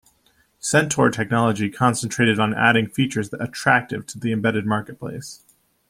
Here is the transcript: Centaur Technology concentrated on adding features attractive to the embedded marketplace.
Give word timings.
Centaur 0.57 1.11
Technology 1.11 1.69
concentrated 1.69 2.39
on 2.39 2.55
adding 2.55 2.87
features 2.89 3.31
attractive 3.33 4.07
to 4.07 4.17
the 4.17 4.31
embedded 4.31 4.65
marketplace. 4.65 5.43